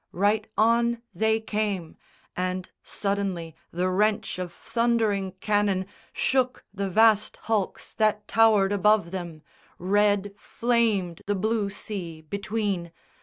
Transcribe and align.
Right 0.13 0.47
on 0.57 1.03
they 1.13 1.39
came, 1.39 1.95
And 2.35 2.71
suddenly 2.81 3.55
the 3.69 3.87
wrench 3.87 4.39
of 4.39 4.51
thundering 4.51 5.33
cannon 5.33 5.85
Shook 6.11 6.65
the 6.73 6.89
vast 6.89 7.37
hulks 7.43 7.93
that 7.93 8.27
towered 8.27 8.71
above 8.71 9.11
them. 9.11 9.43
Red 9.77 10.33
Flamed 10.39 11.21
the 11.27 11.35
blue 11.35 11.69
sea 11.69 12.21
between. 12.23 12.91